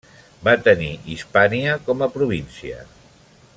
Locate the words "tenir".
0.67-0.87